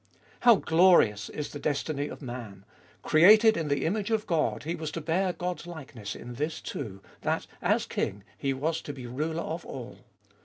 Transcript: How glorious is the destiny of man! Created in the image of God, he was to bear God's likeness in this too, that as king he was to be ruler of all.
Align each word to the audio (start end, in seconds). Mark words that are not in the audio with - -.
How 0.39 0.55
glorious 0.55 1.29
is 1.29 1.49
the 1.49 1.59
destiny 1.59 2.07
of 2.07 2.23
man! 2.23 2.65
Created 3.03 3.55
in 3.55 3.67
the 3.67 3.85
image 3.85 4.09
of 4.09 4.25
God, 4.25 4.63
he 4.63 4.73
was 4.73 4.89
to 4.93 4.99
bear 4.99 5.31
God's 5.31 5.67
likeness 5.67 6.15
in 6.15 6.33
this 6.33 6.59
too, 6.59 7.03
that 7.21 7.45
as 7.61 7.85
king 7.85 8.23
he 8.35 8.51
was 8.51 8.81
to 8.81 8.93
be 8.93 9.05
ruler 9.05 9.43
of 9.43 9.63
all. 9.63 9.99